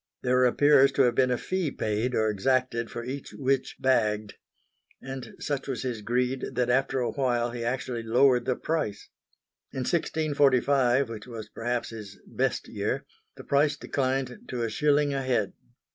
There 0.23 0.45
appears 0.45 0.91
to 0.93 1.03
have 1.03 1.13
been 1.13 1.29
a 1.29 1.37
fee 1.37 1.69
paid 1.69 2.15
or 2.15 2.27
exacted 2.27 2.89
for 2.89 3.03
each 3.03 3.33
witch 3.37 3.75
"bagged"; 3.79 4.33
and 4.99 5.35
such 5.37 5.67
was 5.67 5.83
his 5.83 6.01
greed 6.01 6.43
that 6.55 6.71
after 6.71 7.01
a 7.01 7.11
while 7.11 7.51
he 7.51 7.63
actually 7.63 8.01
lowered 8.01 8.45
the 8.45 8.55
price. 8.55 9.09
In 9.71 9.81
1645, 9.81 11.07
which 11.07 11.27
was 11.27 11.49
perhaps 11.49 11.91
his 11.91 12.19
"best" 12.25 12.67
year, 12.67 13.05
the 13.35 13.43
price 13.43 13.77
declined 13.77 14.39
to 14.47 14.63
a 14.63 14.71
shilling 14.71 15.13
a 15.13 15.21
head. 15.21 15.53